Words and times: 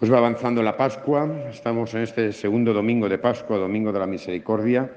Pues 0.00 0.10
va 0.10 0.16
avanzando 0.16 0.62
la 0.62 0.78
Pascua, 0.78 1.28
estamos 1.50 1.92
en 1.92 2.00
este 2.00 2.32
segundo 2.32 2.72
domingo 2.72 3.06
de 3.06 3.18
Pascua, 3.18 3.58
domingo 3.58 3.92
de 3.92 3.98
la 3.98 4.06
Misericordia, 4.06 4.90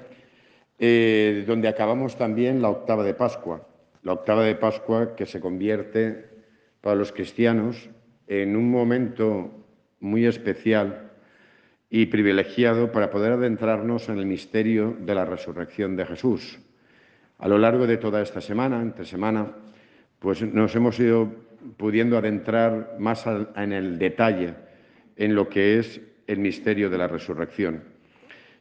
eh, 0.79 1.43
donde 1.45 1.67
acabamos 1.67 2.15
también 2.15 2.61
la 2.61 2.69
octava 2.69 3.03
de 3.03 3.13
Pascua, 3.13 3.67
la 4.03 4.13
octava 4.13 4.45
de 4.45 4.55
Pascua 4.55 5.13
que 5.13 5.25
se 5.25 5.41
convierte 5.41 6.29
para 6.79 6.95
los 6.95 7.11
cristianos 7.11 7.89
en 8.27 8.55
un 8.55 8.71
momento 8.71 9.51
muy 9.99 10.25
especial 10.25 11.11
y 11.89 12.05
privilegiado 12.05 12.93
para 12.93 13.11
poder 13.11 13.33
adentrarnos 13.33 14.07
en 14.07 14.19
el 14.19 14.25
misterio 14.25 14.95
de 15.01 15.15
la 15.15 15.25
resurrección 15.25 15.97
de 15.97 16.05
Jesús. 16.05 16.59
A 17.39 17.49
lo 17.49 17.57
largo 17.57 17.87
de 17.87 17.97
toda 17.97 18.21
esta 18.21 18.39
semana, 18.39 18.81
entre 18.81 19.03
semana, 19.03 19.51
pues 20.19 20.41
nos 20.43 20.73
hemos 20.77 20.97
ido 20.97 21.29
pudiendo 21.75 22.17
adentrar 22.17 22.95
más 22.99 23.25
en 23.27 23.73
el 23.73 23.99
detalle 23.99 24.71
en 25.15 25.35
lo 25.35 25.49
que 25.49 25.79
es 25.79 26.01
el 26.27 26.39
misterio 26.39 26.89
de 26.89 26.97
la 26.97 27.07
resurrección. 27.07 27.83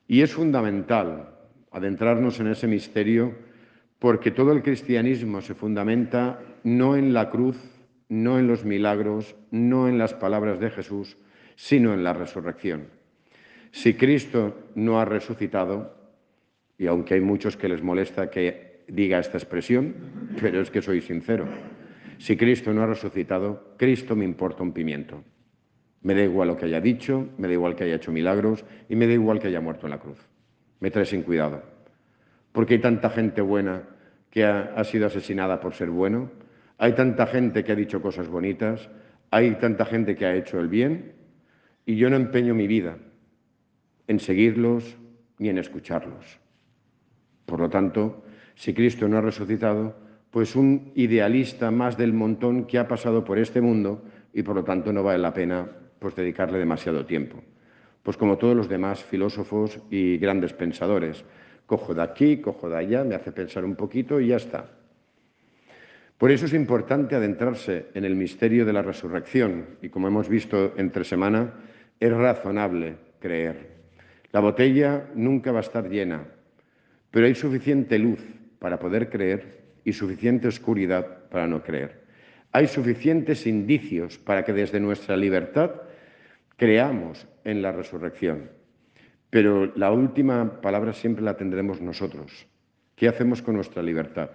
Y 0.08 0.22
es 0.22 0.32
fundamental 0.32 1.30
adentrarnos 1.70 2.38
en 2.40 2.48
ese 2.48 2.66
misterio 2.66 3.34
porque 3.98 4.30
todo 4.30 4.52
el 4.52 4.62
cristianismo 4.62 5.40
se 5.40 5.54
fundamenta 5.54 6.40
no 6.64 6.96
en 6.96 7.12
la 7.12 7.30
cruz, 7.30 7.56
no 8.08 8.38
en 8.38 8.48
los 8.48 8.64
milagros, 8.64 9.36
no 9.50 9.88
en 9.88 9.96
las 9.96 10.12
palabras 10.12 10.58
de 10.60 10.70
Jesús, 10.70 11.16
sino 11.54 11.94
en 11.94 12.02
la 12.02 12.12
resurrección. 12.12 12.88
Si 13.70 13.94
Cristo 13.94 14.70
no 14.74 15.00
ha 15.00 15.04
resucitado, 15.04 15.96
y 16.76 16.86
aunque 16.86 17.14
hay 17.14 17.20
muchos 17.20 17.56
que 17.56 17.68
les 17.68 17.82
molesta 17.82 18.28
que 18.28 18.84
diga 18.88 19.18
esta 19.18 19.38
expresión, 19.38 19.94
pero 20.40 20.60
es 20.60 20.70
que 20.70 20.82
soy 20.82 21.00
sincero, 21.00 21.46
si 22.18 22.36
Cristo 22.36 22.72
no 22.72 22.82
ha 22.82 22.86
resucitado, 22.86 23.74
Cristo 23.78 24.14
me 24.14 24.24
importa 24.24 24.62
un 24.62 24.72
pimiento. 24.72 25.24
Me 26.02 26.14
da 26.14 26.22
igual 26.22 26.48
lo 26.48 26.56
que 26.56 26.66
haya 26.66 26.80
dicho, 26.80 27.28
me 27.38 27.46
da 27.46 27.54
igual 27.54 27.76
que 27.76 27.84
haya 27.84 27.96
hecho 27.96 28.10
milagros 28.10 28.64
y 28.88 28.96
me 28.96 29.06
da 29.06 29.12
igual 29.12 29.38
que 29.38 29.48
haya 29.48 29.60
muerto 29.60 29.86
en 29.86 29.90
la 29.90 30.00
cruz. 30.00 30.18
Me 30.80 30.90
trae 30.90 31.04
sin 31.04 31.22
cuidado. 31.22 31.62
Porque 32.50 32.74
hay 32.74 32.80
tanta 32.80 33.10
gente 33.10 33.40
buena 33.40 33.82
que 34.30 34.44
ha, 34.44 34.82
sido 34.84 35.06
asesinada 35.06 35.60
por 35.60 35.74
ser 35.74 35.90
bueno, 35.90 36.30
hay 36.78 36.94
tanta 36.94 37.26
gente 37.26 37.62
que 37.62 37.72
ha 37.72 37.76
dicho 37.76 38.00
cosas 38.00 38.28
bonitas, 38.28 38.88
hay 39.30 39.52
tanta 39.56 39.84
gente 39.84 40.16
que 40.16 40.26
ha 40.26 40.34
hecho 40.34 40.58
el 40.58 40.68
bien 40.68 41.12
y 41.84 41.96
yo 41.96 42.10
no 42.10 42.16
empeño 42.16 42.54
mi 42.54 42.66
vida 42.66 42.96
en 44.08 44.18
seguirlos 44.18 44.96
ni 45.38 45.50
en 45.50 45.58
escucharlos. 45.58 46.40
Por 47.46 47.60
lo 47.60 47.68
tanto, 47.68 48.24
si 48.54 48.72
Cristo 48.72 49.06
no 49.06 49.18
ha 49.18 49.20
resucitado, 49.20 49.96
pues 50.30 50.56
un 50.56 50.92
idealista 50.94 51.70
más 51.70 51.98
del 51.98 52.14
montón 52.14 52.64
que 52.64 52.78
ha 52.78 52.88
pasado 52.88 53.22
por 53.24 53.38
este 53.38 53.60
mundo 53.60 54.02
y 54.32 54.42
por 54.42 54.56
lo 54.56 54.64
tanto 54.64 54.92
no 54.92 55.02
vale 55.02 55.18
la 55.18 55.34
pena 55.34 55.68
pues 56.02 56.16
dedicarle 56.16 56.58
demasiado 56.58 57.06
tiempo. 57.06 57.42
Pues 58.02 58.16
como 58.16 58.36
todos 58.36 58.56
los 58.56 58.68
demás 58.68 59.02
filósofos 59.04 59.78
y 59.88 60.18
grandes 60.18 60.52
pensadores, 60.52 61.24
cojo 61.66 61.94
de 61.94 62.02
aquí, 62.02 62.38
cojo 62.38 62.68
de 62.68 62.76
allá, 62.76 63.04
me 63.04 63.14
hace 63.14 63.30
pensar 63.30 63.64
un 63.64 63.76
poquito 63.76 64.20
y 64.20 64.26
ya 64.28 64.36
está. 64.36 64.66
Por 66.18 66.30
eso 66.30 66.46
es 66.46 66.54
importante 66.54 67.14
adentrarse 67.14 67.86
en 67.94 68.04
el 68.04 68.16
misterio 68.16 68.64
de 68.64 68.72
la 68.72 68.82
resurrección 68.82 69.78
y 69.80 69.88
como 69.88 70.08
hemos 70.08 70.28
visto 70.28 70.74
entre 70.76 71.04
semana, 71.04 71.54
es 71.98 72.12
razonable 72.12 72.96
creer. 73.20 73.70
La 74.32 74.40
botella 74.40 75.08
nunca 75.14 75.52
va 75.52 75.58
a 75.58 75.62
estar 75.62 75.88
llena, 75.88 76.24
pero 77.10 77.26
hay 77.26 77.34
suficiente 77.34 77.98
luz 77.98 78.20
para 78.58 78.78
poder 78.78 79.08
creer 79.08 79.62
y 79.84 79.92
suficiente 79.92 80.48
oscuridad 80.48 81.28
para 81.28 81.46
no 81.46 81.62
creer. 81.62 82.02
Hay 82.52 82.66
suficientes 82.66 83.46
indicios 83.46 84.18
para 84.18 84.44
que 84.44 84.52
desde 84.52 84.78
nuestra 84.78 85.16
libertad 85.16 85.72
creamos 86.56 87.26
en 87.44 87.62
la 87.62 87.72
resurrección. 87.72 88.50
Pero 89.30 89.72
la 89.76 89.90
última 89.90 90.60
palabra 90.60 90.92
siempre 90.92 91.24
la 91.24 91.36
tendremos 91.36 91.80
nosotros. 91.80 92.46
¿Qué 92.94 93.08
hacemos 93.08 93.42
con 93.42 93.54
nuestra 93.54 93.82
libertad? 93.82 94.30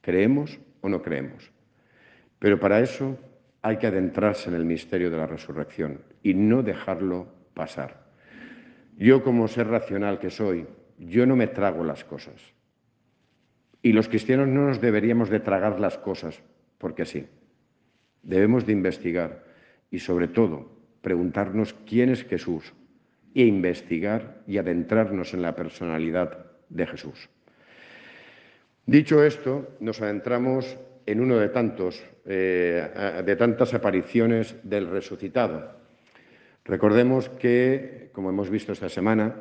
¿Creemos 0.00 0.58
o 0.80 0.88
no 0.88 1.02
creemos? 1.02 1.50
Pero 2.38 2.58
para 2.58 2.80
eso 2.80 3.18
hay 3.62 3.76
que 3.78 3.86
adentrarse 3.86 4.48
en 4.48 4.56
el 4.56 4.64
misterio 4.64 5.10
de 5.10 5.16
la 5.16 5.26
resurrección 5.26 6.02
y 6.22 6.34
no 6.34 6.62
dejarlo 6.62 7.28
pasar. 7.54 8.08
Yo 8.96 9.22
como 9.22 9.48
ser 9.48 9.68
racional 9.68 10.18
que 10.18 10.30
soy, 10.30 10.66
yo 10.98 11.26
no 11.26 11.36
me 11.36 11.46
trago 11.46 11.84
las 11.84 12.04
cosas. 12.04 12.42
Y 13.82 13.92
los 13.92 14.08
cristianos 14.08 14.48
no 14.48 14.66
nos 14.66 14.80
deberíamos 14.80 15.30
de 15.30 15.40
tragar 15.40 15.78
las 15.78 15.98
cosas 15.98 16.42
porque 16.78 17.04
sí. 17.04 17.26
Debemos 18.22 18.66
de 18.66 18.72
investigar 18.72 19.44
y 19.90 20.00
sobre 20.00 20.28
todo 20.28 20.77
preguntarnos 21.00 21.74
quién 21.86 22.10
es 22.10 22.24
Jesús 22.24 22.72
e 23.34 23.44
investigar 23.44 24.42
y 24.46 24.58
adentrarnos 24.58 25.34
en 25.34 25.42
la 25.42 25.54
personalidad 25.54 26.46
de 26.68 26.86
Jesús. 26.86 27.28
Dicho 28.86 29.22
esto, 29.22 29.76
nos 29.80 30.00
adentramos 30.00 30.78
en 31.06 31.20
uno 31.20 31.38
de 31.38 31.48
tantos, 31.48 32.02
eh, 32.26 33.22
de 33.24 33.36
tantas 33.36 33.74
apariciones 33.74 34.56
del 34.62 34.88
resucitado. 34.88 35.76
Recordemos 36.64 37.28
que, 37.28 38.10
como 38.12 38.30
hemos 38.30 38.50
visto 38.50 38.72
esta 38.72 38.88
semana, 38.88 39.34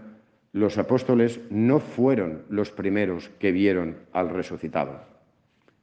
los 0.53 0.77
apóstoles 0.77 1.39
no 1.49 1.79
fueron 1.79 2.43
los 2.49 2.71
primeros 2.71 3.29
que 3.39 3.51
vieron 3.51 3.97
al 4.13 4.29
resucitado. 4.29 5.01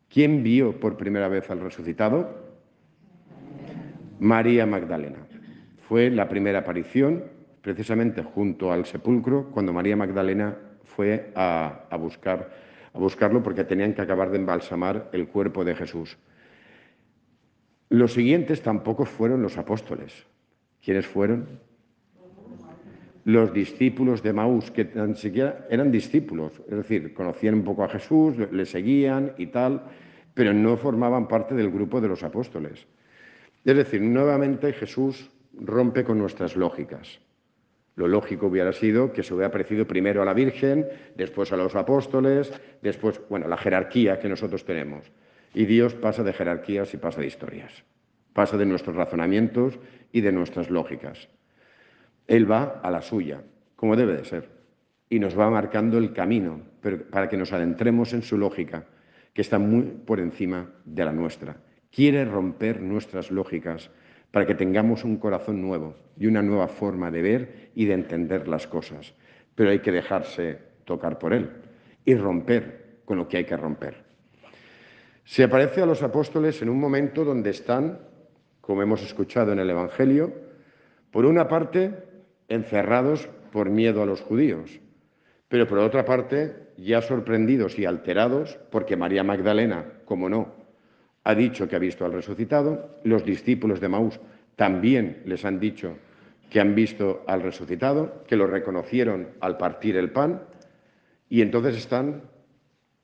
¿Quién 0.08 0.42
vio 0.42 0.80
por 0.80 0.96
primera 0.96 1.28
vez 1.28 1.50
al 1.50 1.60
resucitado? 1.60 2.44
María 4.20 4.64
Magdalena. 4.64 5.26
Fue 5.88 6.10
la 6.10 6.28
primera 6.28 6.60
aparición 6.60 7.24
precisamente 7.60 8.22
junto 8.22 8.72
al 8.72 8.86
sepulcro 8.86 9.50
cuando 9.50 9.72
María 9.72 9.96
Magdalena 9.96 10.56
fue 10.84 11.32
a, 11.34 11.96
buscar, 11.98 12.50
a 12.92 12.98
buscarlo 12.98 13.42
porque 13.42 13.64
tenían 13.64 13.94
que 13.94 14.02
acabar 14.02 14.30
de 14.30 14.38
embalsamar 14.38 15.10
el 15.12 15.28
cuerpo 15.28 15.64
de 15.64 15.74
Jesús. 15.74 16.16
Los 17.90 18.14
siguientes 18.14 18.62
tampoco 18.62 19.04
fueron 19.04 19.42
los 19.42 19.58
apóstoles. 19.58 20.26
¿Quiénes 20.82 21.06
fueron? 21.06 21.60
Los 23.24 23.52
discípulos 23.52 24.22
de 24.22 24.32
Maús, 24.32 24.70
que 24.70 24.90
ni 24.94 25.14
siquiera 25.14 25.66
eran 25.70 25.90
discípulos, 25.90 26.60
es 26.68 26.76
decir, 26.76 27.14
conocían 27.14 27.54
un 27.54 27.64
poco 27.64 27.84
a 27.84 27.88
Jesús, 27.88 28.36
le 28.50 28.66
seguían 28.66 29.32
y 29.38 29.46
tal, 29.46 29.82
pero 30.34 30.52
no 30.52 30.76
formaban 30.76 31.28
parte 31.28 31.54
del 31.54 31.70
grupo 31.70 32.00
de 32.00 32.08
los 32.08 32.22
apóstoles. 32.22 32.86
Es 33.64 33.76
decir, 33.76 34.02
nuevamente 34.02 34.72
Jesús 34.74 35.30
rompe 35.60 36.04
con 36.04 36.18
nuestras 36.18 36.56
lógicas. 36.56 37.20
Lo 37.96 38.08
lógico 38.08 38.46
hubiera 38.46 38.72
sido 38.72 39.12
que 39.12 39.22
se 39.22 39.34
hubiera 39.34 39.48
aparecido 39.48 39.86
primero 39.86 40.20
a 40.20 40.24
la 40.24 40.34
Virgen, 40.34 40.86
después 41.16 41.52
a 41.52 41.56
los 41.56 41.76
apóstoles, 41.76 42.52
después, 42.82 43.20
bueno, 43.28 43.46
la 43.46 43.56
jerarquía 43.56 44.18
que 44.18 44.28
nosotros 44.28 44.64
tenemos. 44.64 45.10
Y 45.54 45.66
Dios 45.66 45.94
pasa 45.94 46.24
de 46.24 46.32
jerarquías 46.32 46.92
y 46.94 46.96
pasa 46.96 47.20
de 47.20 47.28
historias. 47.28 47.84
Pasa 48.32 48.56
de 48.56 48.66
nuestros 48.66 48.96
razonamientos 48.96 49.78
y 50.10 50.20
de 50.22 50.32
nuestras 50.32 50.70
lógicas. 50.70 51.28
Él 52.26 52.50
va 52.50 52.80
a 52.82 52.90
la 52.90 53.02
suya, 53.02 53.42
como 53.76 53.94
debe 53.94 54.16
de 54.16 54.24
ser, 54.24 54.48
y 55.08 55.20
nos 55.20 55.38
va 55.38 55.48
marcando 55.50 55.98
el 55.98 56.12
camino 56.12 56.62
para 57.10 57.28
que 57.28 57.36
nos 57.36 57.52
adentremos 57.52 58.12
en 58.12 58.22
su 58.22 58.36
lógica, 58.36 58.86
que 59.32 59.42
está 59.42 59.58
muy 59.60 59.82
por 59.82 60.18
encima 60.18 60.70
de 60.84 61.04
la 61.04 61.12
nuestra. 61.12 61.58
Quiere 61.92 62.24
romper 62.24 62.80
nuestras 62.80 63.30
lógicas 63.30 63.90
para 64.34 64.46
que 64.46 64.56
tengamos 64.56 65.04
un 65.04 65.18
corazón 65.18 65.62
nuevo 65.62 65.94
y 66.18 66.26
una 66.26 66.42
nueva 66.42 66.66
forma 66.66 67.08
de 67.08 67.22
ver 67.22 67.70
y 67.76 67.84
de 67.84 67.94
entender 67.94 68.48
las 68.48 68.66
cosas. 68.66 69.14
Pero 69.54 69.70
hay 69.70 69.78
que 69.78 69.92
dejarse 69.92 70.58
tocar 70.84 71.20
por 71.20 71.32
Él 71.32 71.52
y 72.04 72.16
romper 72.16 72.96
con 73.04 73.16
lo 73.16 73.28
que 73.28 73.36
hay 73.36 73.44
que 73.44 73.56
romper. 73.56 74.02
Se 75.22 75.44
aparece 75.44 75.82
a 75.82 75.86
los 75.86 76.02
apóstoles 76.02 76.60
en 76.62 76.68
un 76.68 76.80
momento 76.80 77.24
donde 77.24 77.50
están, 77.50 78.00
como 78.60 78.82
hemos 78.82 79.04
escuchado 79.04 79.52
en 79.52 79.60
el 79.60 79.70
Evangelio, 79.70 80.32
por 81.12 81.26
una 81.26 81.46
parte 81.46 81.92
encerrados 82.48 83.28
por 83.52 83.70
miedo 83.70 84.02
a 84.02 84.06
los 84.06 84.20
judíos, 84.20 84.80
pero 85.46 85.68
por 85.68 85.78
otra 85.78 86.04
parte 86.04 86.72
ya 86.76 87.02
sorprendidos 87.02 87.78
y 87.78 87.84
alterados 87.84 88.58
porque 88.72 88.96
María 88.96 89.22
Magdalena, 89.22 89.84
como 90.06 90.28
no, 90.28 90.63
ha 91.24 91.34
dicho 91.34 91.66
que 91.68 91.76
ha 91.76 91.80
visto 91.80 92.04
al 92.04 92.12
resucitado, 92.12 93.00
los 93.02 93.24
discípulos 93.24 93.80
de 93.80 93.88
Maús 93.88 94.20
también 94.56 95.22
les 95.24 95.44
han 95.44 95.58
dicho 95.58 95.96
que 96.50 96.60
han 96.60 96.74
visto 96.74 97.24
al 97.26 97.42
resucitado, 97.42 98.22
que 98.28 98.36
lo 98.36 98.46
reconocieron 98.46 99.28
al 99.40 99.56
partir 99.56 99.96
el 99.96 100.10
pan, 100.10 100.42
y 101.28 101.40
entonces 101.40 101.76
están, 101.76 102.22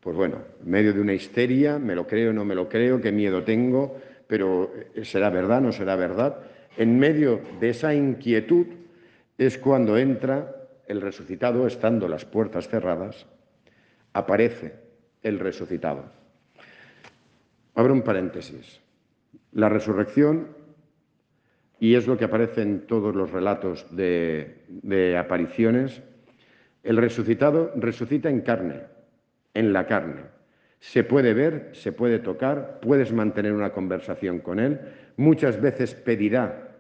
pues 0.01 0.15
bueno, 0.15 0.37
en 0.63 0.71
medio 0.71 0.93
de 0.93 1.01
una 1.01 1.15
histeria, 1.15 1.79
me 1.79 1.95
lo 1.95 2.07
creo, 2.07 2.33
no 2.33 2.45
me 2.45 2.55
lo 2.55 2.69
creo, 2.69 3.01
qué 3.01 3.11
miedo 3.11 3.43
tengo, 3.43 3.97
pero 4.27 4.71
eh, 4.95 5.05
¿será 5.05 5.31
verdad, 5.31 5.61
no 5.61 5.73
será 5.73 5.97
verdad? 5.97 6.37
En 6.77 6.99
medio 6.99 7.41
de 7.59 7.71
esa 7.71 7.95
inquietud 7.95 8.67
es 9.37 9.59
cuando 9.59 9.99
entra 9.99 10.55
el 10.87 11.01
resucitado, 11.01 11.67
estando 11.67 12.07
las 12.07 12.25
puertas 12.25 12.69
cerradas, 12.69 13.27
aparece 14.13 14.75
el 15.23 15.39
resucitado. 15.39 16.20
Abro 17.75 17.93
un 17.93 18.03
paréntesis. 18.03 18.81
La 19.53 19.69
resurrección 19.69 20.61
y 21.81 21.95
es 21.95 22.07
lo 22.07 22.19
que 22.19 22.27
aparece 22.27 22.61
en 22.61 22.87
todos 22.87 23.17
los 23.17 23.31
relatos 23.31 23.87
de, 23.91 25.17
apariciones, 25.19 26.03
el 26.83 26.99
resucitado 26.99 27.73
resucita 27.75 28.29
en 28.29 28.43
carne, 28.43 28.83
en 29.55 29.73
la 29.73 29.87
carne. 29.87 30.23
Se 30.79 31.05
puede 31.05 31.33
ver, 31.33 31.71
se 31.73 31.93
puede 31.93 32.19
tocar, 32.19 32.81
puedes 32.81 33.13
mantener 33.13 33.55
una 33.55 33.73
conversación 33.73 34.41
con 34.41 34.61
él, 34.61 34.79
muchas 35.17 35.61
veces 35.61 35.95
pedirá 35.95 36.77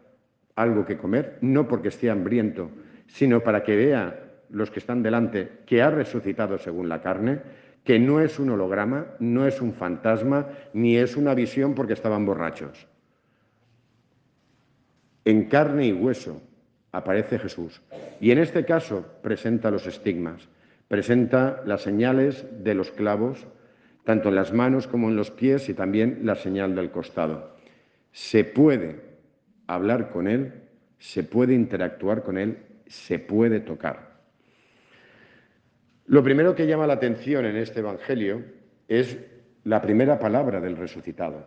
algo 0.54 0.84
que 0.84 0.98
comer, 0.98 1.38
no 1.40 1.66
porque 1.66 1.88
esté 1.88 2.10
hambriento, 2.10 2.70
sino 3.06 3.40
para 3.40 3.62
que 3.62 3.76
vea 3.76 4.20
los 4.50 4.70
que 4.70 4.80
están 4.80 5.02
delante 5.02 5.48
que 5.64 5.80
ha 5.80 5.90
resucitado 5.90 6.58
según 6.58 6.88
la 6.88 7.00
carne, 7.00 7.40
que 7.84 7.98
no 7.98 8.20
es 8.20 8.38
un 8.38 8.50
holograma, 8.50 9.06
no 9.18 9.46
es 9.46 9.60
un 9.60 9.72
fantasma, 9.72 10.48
ni 10.72 10.96
es 10.96 11.16
una 11.16 11.34
visión 11.34 11.74
porque 11.74 11.94
estaban 11.94 12.26
borrachos. 12.26 12.86
En 15.24 15.44
carne 15.48 15.86
y 15.86 15.92
hueso 15.92 16.40
aparece 16.92 17.38
Jesús. 17.38 17.80
Y 18.20 18.30
en 18.30 18.38
este 18.38 18.64
caso 18.64 19.06
presenta 19.22 19.70
los 19.70 19.86
estigmas, 19.86 20.48
presenta 20.88 21.62
las 21.64 21.82
señales 21.82 22.44
de 22.62 22.74
los 22.74 22.90
clavos, 22.90 23.46
tanto 24.04 24.28
en 24.28 24.34
las 24.34 24.52
manos 24.52 24.86
como 24.86 25.08
en 25.08 25.16
los 25.16 25.30
pies 25.30 25.68
y 25.68 25.74
también 25.74 26.20
la 26.24 26.34
señal 26.34 26.74
del 26.74 26.90
costado. 26.90 27.56
Se 28.12 28.44
puede 28.44 29.00
hablar 29.66 30.10
con 30.10 30.26
Él, 30.26 30.52
se 30.98 31.22
puede 31.22 31.54
interactuar 31.54 32.22
con 32.22 32.38
Él, 32.38 32.58
se 32.86 33.18
puede 33.18 33.60
tocar. 33.60 34.09
Lo 36.10 36.24
primero 36.24 36.56
que 36.56 36.66
llama 36.66 36.88
la 36.88 36.94
atención 36.94 37.44
en 37.44 37.54
este 37.54 37.78
Evangelio 37.78 38.42
es 38.88 39.16
la 39.62 39.80
primera 39.80 40.18
palabra 40.18 40.60
del 40.60 40.76
resucitado. 40.76 41.46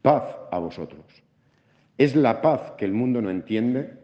Paz 0.00 0.34
a 0.50 0.58
vosotros. 0.58 1.04
Es 1.98 2.16
la 2.16 2.40
paz 2.40 2.72
que 2.78 2.86
el 2.86 2.94
mundo 2.94 3.20
no 3.20 3.28
entiende, 3.28 3.98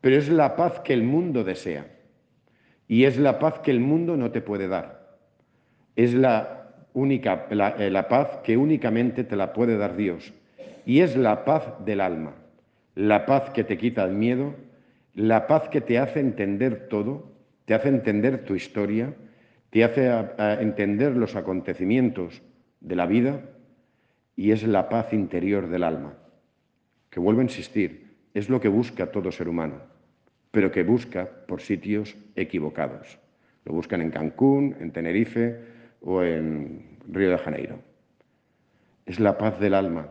pero 0.00 0.16
es 0.16 0.28
la 0.28 0.56
paz 0.56 0.80
que 0.80 0.92
el 0.92 1.04
mundo 1.04 1.44
desea. 1.44 1.86
Y 2.88 3.04
es 3.04 3.16
la 3.16 3.38
paz 3.38 3.60
que 3.60 3.70
el 3.70 3.78
mundo 3.78 4.16
no 4.16 4.32
te 4.32 4.40
puede 4.40 4.66
dar. 4.66 5.18
Es 5.94 6.12
la 6.12 6.74
única 6.92 7.46
la, 7.50 7.76
eh, 7.78 8.02
paz 8.08 8.38
que 8.42 8.56
únicamente 8.56 9.22
te 9.22 9.36
la 9.36 9.52
puede 9.52 9.76
dar 9.76 9.94
Dios. 9.94 10.34
Y 10.84 10.98
es 11.02 11.16
la 11.16 11.44
paz 11.44 11.62
del 11.84 12.00
alma, 12.00 12.34
la 12.96 13.24
paz 13.24 13.50
que 13.50 13.62
te 13.62 13.78
quita 13.78 14.02
el 14.02 14.14
miedo, 14.14 14.56
la 15.14 15.46
paz 15.46 15.68
que 15.68 15.80
te 15.80 15.96
hace 16.00 16.18
entender 16.18 16.88
todo, 16.88 17.35
te 17.66 17.74
hace 17.74 17.88
entender 17.88 18.44
tu 18.44 18.54
historia, 18.54 19.14
te 19.68 19.84
hace 19.84 20.10
entender 20.60 21.14
los 21.14 21.36
acontecimientos 21.36 22.40
de 22.80 22.96
la 22.96 23.04
vida 23.04 23.42
y 24.34 24.52
es 24.52 24.62
la 24.62 24.88
paz 24.88 25.12
interior 25.12 25.68
del 25.68 25.82
alma 25.82 26.14
que 27.16 27.20
vuelvo 27.20 27.40
a 27.40 27.44
insistir, 27.44 28.18
es 28.34 28.50
lo 28.50 28.60
que 28.60 28.68
busca 28.68 29.10
todo 29.10 29.32
ser 29.32 29.48
humano, 29.48 29.80
pero 30.50 30.70
que 30.70 30.82
busca 30.82 31.26
por 31.48 31.62
sitios 31.62 32.14
equivocados. 32.34 33.18
Lo 33.64 33.72
buscan 33.72 34.02
en 34.02 34.10
Cancún, 34.10 34.76
en 34.80 34.92
Tenerife 34.92 35.58
o 36.02 36.22
en 36.22 36.98
Río 37.08 37.30
de 37.30 37.38
Janeiro. 37.38 37.78
Es 39.06 39.18
la 39.18 39.38
paz 39.38 39.58
del 39.58 39.72
alma, 39.72 40.10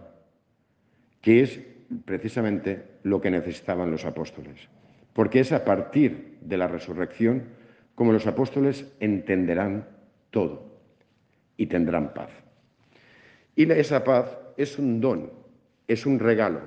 que 1.21 1.41
es 1.41 1.61
precisamente 2.05 2.83
lo 3.03 3.21
que 3.21 3.29
necesitaban 3.29 3.91
los 3.91 4.03
apóstoles, 4.03 4.67
porque 5.15 5.39
es 5.39 5.53
a 5.53 5.63
partir 5.63 6.39
de 6.41 6.57
la 6.57 6.67
resurrección 6.67 7.45
como 7.95 8.11
los 8.11 8.27
apóstoles 8.27 8.85
entenderán 8.99 9.87
todo 10.29 10.81
y 11.55 11.67
tendrán 11.67 12.13
paz. 12.13 12.29
Y 13.55 13.71
esa 13.71 14.03
paz 14.03 14.37
es 14.57 14.77
un 14.77 14.99
don, 14.99 15.31
es 15.87 16.05
un 16.05 16.19
regalo, 16.19 16.59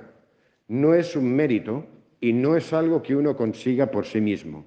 no 0.67 0.95
es 0.95 1.15
un 1.15 1.31
mérito 1.31 1.85
y 2.19 2.33
no 2.33 2.57
es 2.57 2.73
algo 2.73 3.03
que 3.03 3.15
uno 3.15 3.37
consiga 3.37 3.91
por 3.91 4.07
sí 4.07 4.19
mismo. 4.19 4.65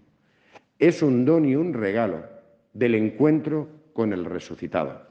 Es 0.78 1.02
un 1.02 1.24
don 1.24 1.44
y 1.44 1.56
un 1.56 1.74
regalo 1.74 2.24
del 2.72 2.94
encuentro 2.94 3.68
con 3.94 4.12
el 4.12 4.24
resucitado. 4.24 5.08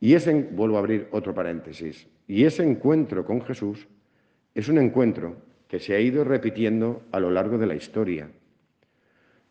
Y 0.00 0.14
ese, 0.14 0.32
vuelvo 0.32 0.76
a 0.76 0.78
abrir 0.78 1.08
otro 1.10 1.34
paréntesis, 1.34 2.08
y 2.26 2.44
ese 2.44 2.62
encuentro 2.62 3.22
con 3.22 3.42
Jesús 3.42 3.86
es 4.54 4.70
un 4.70 4.78
encuentro 4.78 5.49
que 5.70 5.78
se 5.78 5.94
ha 5.94 6.00
ido 6.00 6.24
repitiendo 6.24 7.02
a 7.12 7.20
lo 7.20 7.30
largo 7.30 7.56
de 7.56 7.66
la 7.68 7.76
historia. 7.76 8.28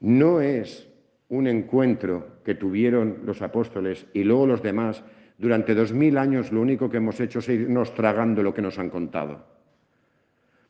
No 0.01 0.41
es 0.41 0.89
un 1.29 1.47
encuentro 1.47 2.41
que 2.43 2.55
tuvieron 2.55 3.21
los 3.23 3.41
apóstoles 3.41 4.05
y 4.13 4.25
luego 4.25 4.45
los 4.45 4.61
demás. 4.61 5.01
Durante 5.37 5.73
dos 5.73 5.93
mil 5.93 6.17
años 6.17 6.51
lo 6.51 6.59
único 6.59 6.89
que 6.89 6.97
hemos 6.97 7.21
hecho 7.21 7.39
es 7.39 7.47
irnos 7.47 7.93
tragando 7.93 8.43
lo 8.43 8.53
que 8.53 8.61
nos 8.61 8.77
han 8.77 8.89
contado. 8.89 9.47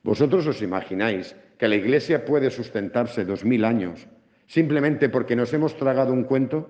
¿Vosotros 0.04 0.46
os 0.46 0.62
imagináis 0.62 1.36
que 1.58 1.68
la 1.68 1.76
Iglesia 1.76 2.26
puede 2.26 2.52
sustentarse 2.52 3.26
dos 3.26 3.44
mil 3.44 3.66
años 3.66 4.08
simplemente 4.46 5.10
porque 5.10 5.36
nos 5.36 5.52
hemos 5.52 5.76
tragado 5.78 6.14
un 6.14 6.26
cuento? 6.26 6.70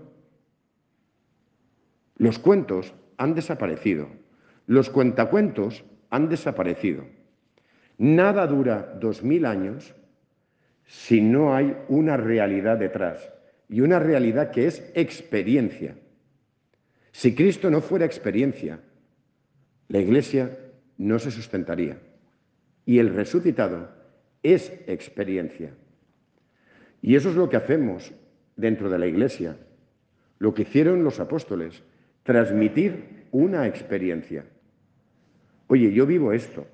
Los 2.16 2.40
cuentos 2.40 2.94
han 3.18 3.36
desaparecido. 3.36 4.08
Los 4.68 4.90
cuentacuentos 4.90 5.84
han 6.10 6.30
desaparecido. 6.30 7.19
Nada 8.00 8.48
dura 8.48 8.96
dos 8.98 9.24
mil 9.24 9.46
años 9.46 9.94
si 10.86 11.22
no 11.22 11.54
hay 11.54 11.76
una 11.90 12.16
realidad 12.16 12.78
detrás 12.78 13.30
y 13.68 13.82
una 13.82 14.00
realidad 14.00 14.52
que 14.52 14.68
es 14.68 14.90
experiencia. 14.96 15.96
Si 17.12 17.36
Cristo 17.36 17.70
no 17.70 17.82
fuera 17.82 18.06
experiencia, 18.06 18.80
la 19.90 20.00
Iglesia 20.00 20.58
no 20.98 21.20
se 21.20 21.30
sustentaría 21.30 22.00
y 22.86 23.00
el 23.00 23.14
resucitado 23.14 23.90
es 24.44 24.72
experiencia. 24.88 25.72
Y 27.02 27.16
eso 27.16 27.30
es 27.30 27.36
lo 27.36 27.50
que 27.50 27.58
hacemos 27.58 28.14
dentro 28.56 28.90
de 28.90 28.98
la 28.98 29.08
Iglesia, 29.08 29.58
lo 30.38 30.54
que 30.54 30.62
hicieron 30.62 31.04
los 31.04 31.20
apóstoles, 31.20 31.84
transmitir 32.24 33.26
una 33.32 33.68
experiencia. 33.68 34.46
Oye, 35.68 35.92
yo 35.92 36.06
vivo 36.06 36.32
esto, 36.32 36.66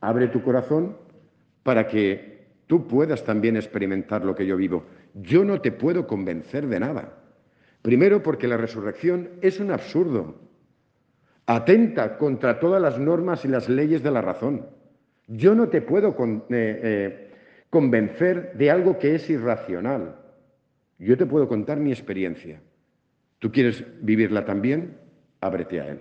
abre 0.00 0.28
tu 0.28 0.42
corazón 0.42 0.96
para 1.62 1.86
que 1.86 2.46
tú 2.66 2.86
puedas 2.86 3.24
también 3.24 3.56
experimentar 3.56 4.24
lo 4.24 4.34
que 4.34 4.46
yo 4.46 4.56
vivo. 4.56 4.84
Yo 5.14 5.44
no 5.44 5.60
te 5.60 5.72
puedo 5.72 6.06
convencer 6.06 6.66
de 6.68 6.80
nada. 6.80 7.16
Primero 7.82 8.22
porque 8.22 8.48
la 8.48 8.56
resurrección 8.56 9.30
es 9.40 9.58
un 9.58 9.70
absurdo, 9.70 10.38
atenta 11.46 12.18
contra 12.18 12.60
todas 12.60 12.80
las 12.80 12.98
normas 12.98 13.44
y 13.44 13.48
las 13.48 13.68
leyes 13.68 14.02
de 14.02 14.10
la 14.10 14.20
razón. 14.20 14.66
Yo 15.26 15.54
no 15.54 15.68
te 15.68 15.80
puedo 15.80 16.14
eh, 16.18 16.44
eh, 16.50 17.30
convencer 17.70 18.52
de 18.54 18.70
algo 18.70 18.98
que 18.98 19.14
es 19.14 19.30
irracional. 19.30 20.16
Yo 20.98 21.16
te 21.16 21.26
puedo 21.26 21.48
contar 21.48 21.78
mi 21.78 21.90
experiencia. 21.90 22.60
¿Tú 23.38 23.50
quieres 23.50 23.84
vivirla 24.02 24.44
también? 24.44 24.98
Ábrete 25.40 25.80
a 25.80 25.88
él. 25.88 26.00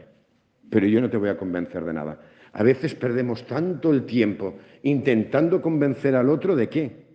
Pero 0.70 0.88
yo 0.88 1.00
no 1.00 1.10
te 1.10 1.18
voy 1.18 1.30
a 1.30 1.38
convencer 1.38 1.86
de 1.86 1.94
nada. 1.94 2.20
A 2.54 2.64
veces 2.64 2.96
perdemos 2.96 3.46
tanto 3.46 3.92
el 3.92 4.06
tiempo 4.06 4.58
intentando 4.84 5.62
convencer 5.62 6.16
al 6.16 6.30
otro 6.30 6.56
de 6.56 6.70
qué. 6.70 7.06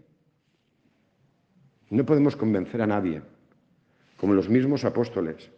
No 1.90 2.04
podemos 2.04 2.36
convencer 2.36 2.82
a 2.82 2.86
nadie, 2.86 3.22
como 4.16 4.34
los 4.34 4.48
mismos 4.48 4.84
apóstoles. 4.84 5.50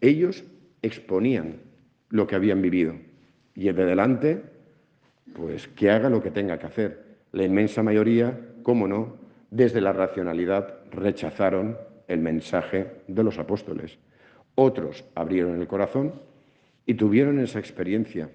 Ellos 0.00 0.44
exponían 0.82 1.60
lo 2.08 2.26
que 2.26 2.34
habían 2.34 2.62
vivido 2.62 2.94
y 3.54 3.68
el 3.68 3.76
de 3.76 3.84
delante 3.84 4.42
pues 5.34 5.68
que 5.68 5.90
haga 5.90 6.10
lo 6.10 6.22
que 6.22 6.30
tenga 6.30 6.58
que 6.58 6.66
hacer. 6.66 7.04
La 7.32 7.44
inmensa 7.44 7.82
mayoría, 7.82 8.38
cómo 8.62 8.88
no, 8.88 9.16
desde 9.50 9.80
la 9.80 9.92
racionalidad 9.92 10.80
rechazaron 10.90 11.78
el 12.08 12.20
mensaje 12.20 13.02
de 13.06 13.22
los 13.22 13.38
apóstoles. 13.38 13.98
Otros 14.54 15.04
abrieron 15.14 15.60
el 15.60 15.68
corazón 15.68 16.14
y 16.86 16.94
tuvieron 16.94 17.38
esa 17.38 17.60
experiencia 17.60 18.30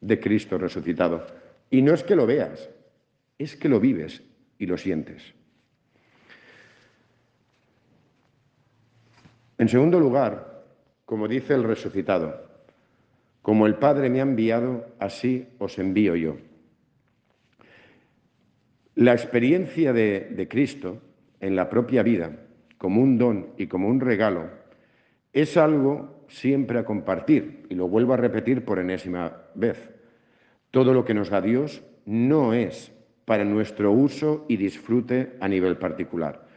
de 0.00 0.20
Cristo 0.20 0.58
resucitado. 0.58 1.26
Y 1.70 1.82
no 1.82 1.94
es 1.94 2.02
que 2.02 2.16
lo 2.16 2.26
veas, 2.26 2.68
es 3.38 3.56
que 3.56 3.68
lo 3.68 3.80
vives 3.80 4.22
y 4.58 4.66
lo 4.66 4.76
sientes. 4.76 5.34
En 9.58 9.68
segundo 9.68 10.00
lugar, 10.00 10.64
como 11.04 11.28
dice 11.28 11.54
el 11.54 11.64
resucitado, 11.64 12.48
como 13.42 13.66
el 13.66 13.74
Padre 13.76 14.10
me 14.10 14.20
ha 14.20 14.22
enviado, 14.22 14.86
así 14.98 15.48
os 15.58 15.78
envío 15.78 16.16
yo. 16.16 16.36
La 18.94 19.12
experiencia 19.12 19.92
de, 19.92 20.46
Cristo 20.50 21.00
en 21.40 21.56
la 21.56 21.70
propia 21.70 22.02
vida, 22.02 22.32
como 22.76 23.00
un 23.00 23.16
don 23.16 23.48
y 23.56 23.66
como 23.66 23.88
un 23.88 24.00
regalo, 24.00 24.50
es 25.32 25.56
algo 25.56 26.19
siempre 26.30 26.78
a 26.78 26.84
compartir, 26.84 27.66
y 27.68 27.74
lo 27.74 27.88
vuelvo 27.88 28.14
a 28.14 28.16
repetir 28.16 28.64
por 28.64 28.78
enésima 28.78 29.42
vez. 29.54 29.90
Todo 30.70 30.94
lo 30.94 31.04
que 31.04 31.14
nos 31.14 31.28
da 31.28 31.40
Dios 31.40 31.82
no 32.06 32.54
es 32.54 32.92
para 33.24 33.44
nuestro 33.44 33.92
uso 33.92 34.46
y 34.48 34.56
disfrute 34.56 35.34
a 35.40 35.48
nivel 35.48 35.76
particular. 35.76 36.48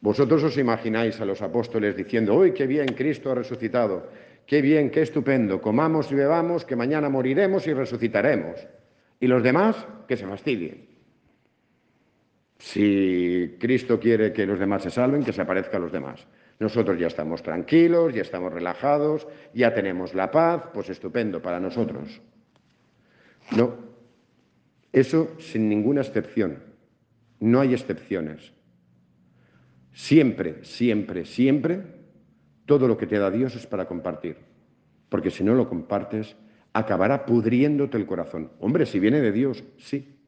Vosotros 0.00 0.42
os 0.42 0.56
imagináis 0.56 1.20
a 1.20 1.24
los 1.24 1.42
apóstoles 1.42 1.96
diciendo, 1.96 2.34
¡Uy, 2.34 2.52
qué 2.52 2.66
bien, 2.66 2.88
Cristo 2.94 3.30
ha 3.30 3.34
resucitado! 3.34 4.08
Qué 4.46 4.62
bien, 4.62 4.90
qué 4.90 5.02
estupendo, 5.02 5.60
comamos 5.60 6.10
y 6.10 6.14
bebamos, 6.14 6.64
que 6.64 6.74
mañana 6.74 7.10
moriremos 7.10 7.66
y 7.66 7.74
resucitaremos. 7.74 8.66
Y 9.20 9.26
los 9.26 9.42
demás, 9.42 9.86
que 10.06 10.16
se 10.16 10.26
fastidien. 10.26 10.88
Si 12.58 13.56
Cristo 13.60 14.00
quiere 14.00 14.32
que 14.32 14.46
los 14.46 14.58
demás 14.58 14.82
se 14.82 14.90
salven, 14.90 15.22
que 15.22 15.34
se 15.34 15.42
aparezca 15.42 15.76
a 15.76 15.80
los 15.80 15.92
demás. 15.92 16.26
Nosotros 16.58 16.98
ya 16.98 17.06
estamos 17.06 17.42
tranquilos, 17.42 18.12
ya 18.14 18.22
estamos 18.22 18.52
relajados, 18.52 19.28
ya 19.54 19.74
tenemos 19.74 20.14
la 20.14 20.30
paz, 20.30 20.64
pues 20.74 20.90
estupendo 20.90 21.40
para 21.40 21.60
nosotros. 21.60 22.20
No, 23.56 23.76
eso 24.92 25.36
sin 25.38 25.68
ninguna 25.68 26.00
excepción. 26.00 26.58
No 27.38 27.60
hay 27.60 27.74
excepciones. 27.74 28.52
Siempre, 29.92 30.64
siempre, 30.64 31.24
siempre, 31.24 31.82
todo 32.66 32.88
lo 32.88 32.96
que 32.96 33.06
te 33.06 33.18
da 33.18 33.30
Dios 33.30 33.54
es 33.54 33.66
para 33.66 33.86
compartir. 33.86 34.36
Porque 35.08 35.30
si 35.30 35.44
no 35.44 35.54
lo 35.54 35.68
compartes, 35.68 36.36
acabará 36.72 37.24
pudriéndote 37.24 37.96
el 37.96 38.06
corazón. 38.06 38.50
Hombre, 38.58 38.84
si 38.84 38.98
viene 38.98 39.20
de 39.20 39.32
Dios, 39.32 39.62
sí. 39.76 40.18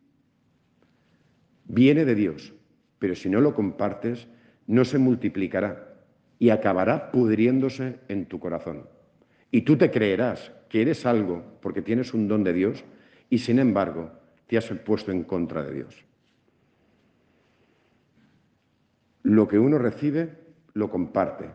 Viene 1.65 2.05
de 2.05 2.15
Dios. 2.15 2.55
Pero 3.01 3.17
si 3.17 3.29
no 3.29 3.41
lo 3.41 3.55
compartes, 3.55 4.29
no 4.67 4.85
se 4.85 4.99
multiplicará 4.99 5.90
y 6.41 6.49
acabará 6.49 7.13
pudriéndose 7.13 8.01
en 8.09 8.25
tu 8.25 8.41
corazón. 8.41 8.87
Y 9.53 9.61
tú 9.61 9.77
te 9.77 9.91
creerás 9.91 10.51
que 10.71 10.81
eres 10.81 11.05
algo 11.05 11.45
porque 11.61 11.83
tienes 11.83 12.15
un 12.15 12.27
don 12.29 12.43
de 12.43 12.55
Dios 12.55 12.83
y 13.29 13.39
sin 13.39 13.59
embargo 13.59 14.11
te 14.47 14.57
has 14.57 14.67
puesto 14.67 15.13
en 15.13 15.23
contra 15.25 15.63
de 15.63 15.75
Dios. 15.75 16.05
Lo 19.23 19.47
que 19.47 19.59
uno 19.59 19.77
recibe, 19.77 20.31
lo 20.73 20.91
comparte. 20.91 21.51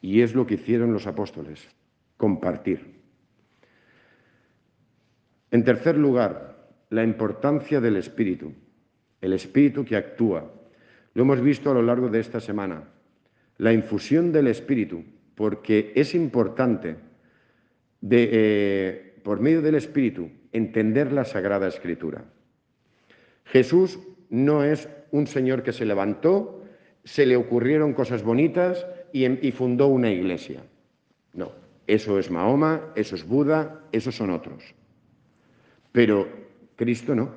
Y 0.00 0.22
es 0.22 0.34
lo 0.34 0.46
que 0.46 0.54
hicieron 0.54 0.92
los 0.92 1.08
apóstoles, 1.08 1.68
compartir. 2.16 3.00
En 5.50 5.64
tercer 5.64 5.98
lugar, 5.98 6.70
la 6.88 7.02
importancia 7.02 7.80
del 7.80 7.96
Espíritu, 7.96 8.54
el 9.20 9.32
Espíritu 9.32 9.84
que 9.84 9.96
actúa. 9.96 10.48
Lo 11.14 11.22
hemos 11.24 11.40
visto 11.40 11.72
a 11.72 11.74
lo 11.74 11.82
largo 11.82 12.08
de 12.08 12.20
esta 12.20 12.38
semana 12.38 12.84
la 13.60 13.74
infusión 13.74 14.32
del 14.32 14.46
Espíritu, 14.46 15.04
porque 15.34 15.92
es 15.94 16.14
importante, 16.14 16.96
eh, 18.10 19.20
por 19.22 19.38
medio 19.40 19.60
del 19.60 19.74
Espíritu, 19.74 20.30
entender 20.50 21.12
la 21.12 21.26
Sagrada 21.26 21.68
Escritura. 21.68 22.24
Jesús 23.44 23.98
no 24.30 24.64
es 24.64 24.88
un 25.10 25.26
Señor 25.26 25.62
que 25.62 25.74
se 25.74 25.84
levantó, 25.84 26.64
se 27.04 27.26
le 27.26 27.36
ocurrieron 27.36 27.92
cosas 27.92 28.22
bonitas 28.22 28.86
y, 29.12 29.26
y 29.46 29.52
fundó 29.52 29.88
una 29.88 30.10
iglesia. 30.10 30.62
No, 31.34 31.52
eso 31.86 32.18
es 32.18 32.30
Mahoma, 32.30 32.92
eso 32.94 33.14
es 33.14 33.28
Buda, 33.28 33.84
esos 33.92 34.16
son 34.16 34.30
otros. 34.30 34.74
Pero 35.92 36.26
Cristo 36.76 37.14
no. 37.14 37.30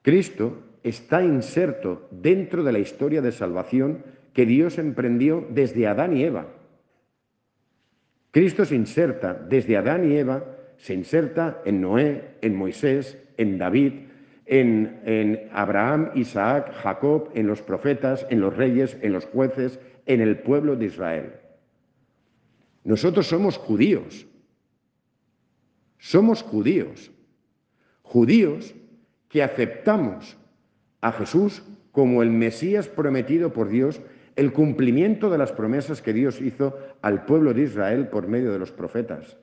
Cristo 0.00 0.62
está 0.82 1.22
inserto 1.22 2.08
dentro 2.10 2.64
de 2.64 2.72
la 2.72 2.78
historia 2.78 3.20
de 3.20 3.32
salvación 3.32 4.13
que 4.34 4.44
Dios 4.44 4.78
emprendió 4.78 5.46
desde 5.48 5.86
Adán 5.86 6.16
y 6.16 6.24
Eva. 6.24 6.48
Cristo 8.32 8.64
se 8.64 8.74
inserta 8.74 9.32
desde 9.32 9.76
Adán 9.76 10.10
y 10.10 10.16
Eva, 10.16 10.44
se 10.76 10.92
inserta 10.92 11.62
en 11.64 11.80
Noé, 11.80 12.34
en 12.42 12.56
Moisés, 12.56 13.16
en 13.36 13.58
David, 13.58 13.92
en, 14.44 15.48
Abraham, 15.52 16.10
Isaac, 16.16 16.72
Jacob, 16.82 17.30
en 17.34 17.46
los 17.46 17.62
profetas, 17.62 18.26
en 18.28 18.40
los 18.40 18.56
reyes, 18.56 18.98
en 19.02 19.12
los 19.12 19.24
jueces, 19.26 19.78
en 20.04 20.20
el 20.20 20.40
pueblo 20.40 20.74
de 20.74 20.86
Israel. 20.86 21.32
Nosotros 22.82 23.28
somos 23.28 23.56
judíos. 23.56 24.26
Somos 25.98 26.42
judíos. 26.42 27.12
Judíos 28.02 28.74
que 29.28 29.44
aceptamos 29.44 30.36
a 31.00 31.12
Jesús 31.12 31.62
como 31.92 32.22
el 32.22 32.30
Mesías 32.30 32.88
prometido 32.88 33.52
por 33.52 33.68
Dios 33.68 34.02
el 34.36 34.52
cumplimiento 34.52 35.30
de 35.30 35.38
las 35.38 35.52
promesas 35.52 36.02
que 36.02 36.12
Dios 36.12 36.40
hizo 36.40 36.76
al 37.02 37.24
pueblo 37.24 37.54
de 37.54 37.62
Israel 37.62 38.08
por 38.08 38.26
medio 38.26 38.52
de 38.52 38.58
los 38.58 38.72
profetas. 38.72 39.36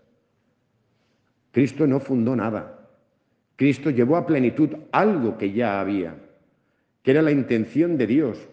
Cristo 1.51 1.87
no 1.87 1.99
fundó 1.99 2.35
nada. 2.35 2.89
Cristo 3.55 3.89
llevó 3.89 4.17
a 4.17 4.25
plenitud 4.25 4.69
algo 4.91 5.37
que 5.37 5.51
ya 5.51 5.79
había, 5.79 6.15
que 7.03 7.11
era 7.11 7.21
la 7.21 7.31
intención 7.31 7.97
de 7.97 8.07
Dios, 8.07 8.47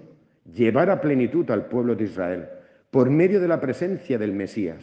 llevar 0.54 0.90
a 0.90 1.00
plenitud 1.00 1.50
al 1.50 1.66
pueblo 1.66 1.94
de 1.94 2.04
Israel 2.04 2.48
por 2.90 3.10
medio 3.10 3.40
de 3.40 3.48
la 3.48 3.60
presencia 3.60 4.18
del 4.18 4.32
Mesías. 4.32 4.82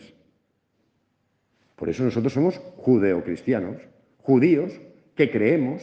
Por 1.75 1.89
eso 1.89 2.03
nosotros 2.03 2.33
somos 2.33 2.57
judeocristianos, 2.77 3.77
judíos 4.17 4.79
que 5.15 5.29
creemos 5.31 5.81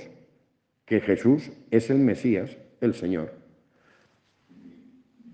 que 0.85 1.01
Jesús 1.01 1.51
es 1.71 1.91
el 1.91 1.99
Mesías, 1.99 2.57
el 2.81 2.95
Señor. 2.95 3.42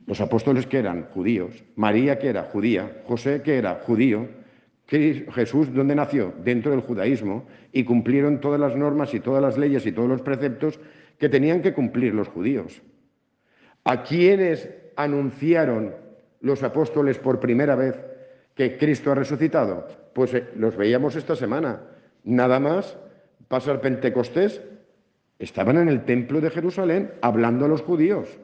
Los 0.08 0.22
apóstoles 0.22 0.66
que 0.66 0.78
eran 0.78 1.04
judíos, 1.10 1.62
María 1.76 2.18
que 2.18 2.28
era 2.28 2.44
judía, 2.44 3.02
José 3.04 3.42
que 3.42 3.58
era 3.58 3.74
judío, 3.84 4.26
Jesús 4.86 5.74
¿dónde 5.74 5.94
nació? 5.94 6.32
Dentro 6.42 6.70
del 6.70 6.80
judaísmo 6.80 7.44
y 7.72 7.84
cumplieron 7.84 8.40
todas 8.40 8.58
las 8.58 8.74
normas 8.74 9.12
y 9.12 9.20
todas 9.20 9.42
las 9.42 9.58
leyes 9.58 9.84
y 9.84 9.92
todos 9.92 10.08
los 10.08 10.22
preceptos 10.22 10.80
que 11.18 11.28
tenían 11.28 11.60
que 11.60 11.74
cumplir 11.74 12.14
los 12.14 12.26
judíos. 12.26 12.80
¿A 13.84 14.02
quiénes 14.02 14.70
anunciaron 14.96 15.94
los 16.40 16.62
apóstoles 16.62 17.18
por 17.18 17.38
primera 17.38 17.76
vez 17.76 17.94
que 18.54 18.78
Cristo 18.78 19.12
ha 19.12 19.14
resucitado? 19.14 19.88
Pues 20.14 20.32
eh, 20.32 20.46
los 20.56 20.74
veíamos 20.74 21.16
esta 21.16 21.36
semana. 21.36 21.82
Nada 22.24 22.58
más 22.58 22.96
pasa 23.46 23.72
el 23.72 23.80
Pentecostés, 23.80 24.62
estaban 25.38 25.76
en 25.76 25.90
el 25.90 26.06
templo 26.06 26.40
de 26.40 26.48
Jerusalén 26.48 27.12
hablando 27.20 27.66
a 27.66 27.68
los 27.68 27.82
judíos. 27.82 28.38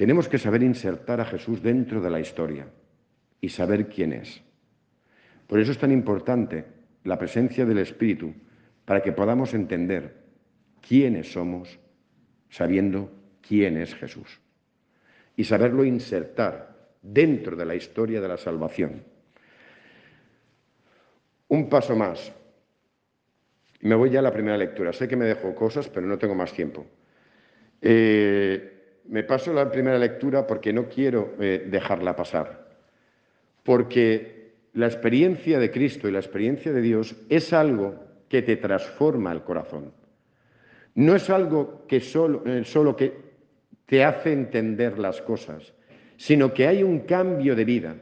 Tenemos 0.00 0.30
que 0.30 0.38
saber 0.38 0.62
insertar 0.62 1.20
a 1.20 1.26
Jesús 1.26 1.62
dentro 1.62 2.00
de 2.00 2.08
la 2.08 2.20
historia 2.20 2.66
y 3.38 3.50
saber 3.50 3.86
quién 3.86 4.14
es. 4.14 4.40
Por 5.46 5.60
eso 5.60 5.72
es 5.72 5.78
tan 5.78 5.92
importante 5.92 6.64
la 7.04 7.18
presencia 7.18 7.66
del 7.66 7.80
Espíritu, 7.80 8.32
para 8.86 9.02
que 9.02 9.12
podamos 9.12 9.52
entender 9.52 10.24
quiénes 10.80 11.30
somos 11.30 11.78
sabiendo 12.48 13.12
quién 13.46 13.76
es 13.76 13.94
Jesús 13.94 14.40
y 15.36 15.44
saberlo 15.44 15.84
insertar 15.84 16.94
dentro 17.02 17.54
de 17.54 17.66
la 17.66 17.74
historia 17.74 18.22
de 18.22 18.28
la 18.28 18.38
salvación. 18.38 19.04
Un 21.48 21.68
paso 21.68 21.94
más. 21.94 22.32
Me 23.82 23.94
voy 23.96 24.08
ya 24.08 24.20
a 24.20 24.22
la 24.22 24.32
primera 24.32 24.56
lectura. 24.56 24.94
Sé 24.94 25.06
que 25.06 25.16
me 25.16 25.26
dejo 25.26 25.54
cosas, 25.54 25.90
pero 25.90 26.06
no 26.06 26.16
tengo 26.16 26.34
más 26.34 26.54
tiempo. 26.54 26.86
Eh, 27.82 28.79
me 29.10 29.24
paso 29.24 29.52
la 29.52 29.70
primera 29.70 29.98
lectura 29.98 30.46
porque 30.46 30.72
no 30.72 30.88
quiero 30.88 31.34
eh, 31.40 31.66
dejarla 31.68 32.14
pasar. 32.14 32.68
Porque 33.64 34.52
la 34.74 34.86
experiencia 34.86 35.58
de 35.58 35.70
Cristo 35.72 36.08
y 36.08 36.12
la 36.12 36.20
experiencia 36.20 36.72
de 36.72 36.80
Dios 36.80 37.16
es 37.28 37.52
algo 37.52 37.96
que 38.28 38.42
te 38.42 38.56
transforma 38.56 39.32
el 39.32 39.42
corazón. 39.42 39.92
No 40.94 41.16
es 41.16 41.28
algo 41.28 41.86
que 41.88 42.00
solo, 42.00 42.44
eh, 42.46 42.62
solo 42.64 42.94
que 42.94 43.12
te 43.84 44.04
hace 44.04 44.32
entender 44.32 44.96
las 44.96 45.20
cosas, 45.20 45.72
sino 46.16 46.54
que 46.54 46.68
hay 46.68 46.84
un 46.84 47.00
cambio 47.00 47.56
de 47.56 47.64
vida, 47.64 47.96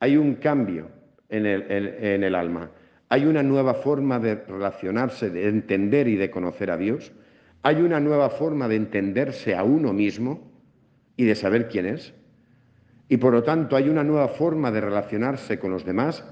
hay 0.00 0.16
un 0.16 0.34
cambio 0.34 0.88
en 1.28 1.46
el, 1.46 1.70
en 1.70 2.24
el 2.24 2.34
alma, 2.34 2.70
hay 3.08 3.24
una 3.24 3.44
nueva 3.44 3.74
forma 3.74 4.18
de 4.18 4.34
relacionarse, 4.34 5.30
de 5.30 5.46
entender 5.46 6.08
y 6.08 6.16
de 6.16 6.28
conocer 6.28 6.72
a 6.72 6.76
Dios 6.76 7.12
hay 7.62 7.76
una 7.82 8.00
nueva 8.00 8.30
forma 8.30 8.68
de 8.68 8.76
entenderse 8.76 9.54
a 9.54 9.64
uno 9.64 9.92
mismo 9.92 10.50
y 11.16 11.24
de 11.24 11.34
saber 11.34 11.68
quién 11.68 11.86
es. 11.86 12.14
Y 13.08 13.18
por 13.18 13.32
lo 13.32 13.42
tanto 13.42 13.76
hay 13.76 13.88
una 13.88 14.04
nueva 14.04 14.28
forma 14.28 14.70
de 14.70 14.80
relacionarse 14.80 15.58
con 15.58 15.70
los 15.70 15.84
demás, 15.84 16.24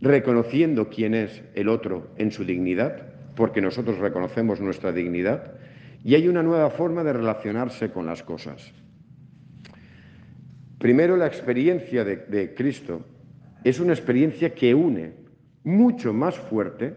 reconociendo 0.00 0.88
quién 0.88 1.14
es 1.14 1.42
el 1.54 1.68
otro 1.68 2.10
en 2.16 2.30
su 2.30 2.44
dignidad, 2.44 3.02
porque 3.34 3.60
nosotros 3.60 3.98
reconocemos 3.98 4.60
nuestra 4.60 4.92
dignidad. 4.92 5.54
Y 6.04 6.14
hay 6.14 6.28
una 6.28 6.42
nueva 6.42 6.70
forma 6.70 7.02
de 7.02 7.12
relacionarse 7.12 7.90
con 7.90 8.06
las 8.06 8.22
cosas. 8.22 8.72
Primero, 10.78 11.16
la 11.16 11.26
experiencia 11.26 12.04
de, 12.04 12.54
Cristo 12.54 13.06
es 13.62 13.80
una 13.80 13.92
experiencia 13.92 14.52
que 14.52 14.74
une 14.74 15.12
mucho 15.62 16.12
más 16.12 16.36
fuerte 16.36 16.94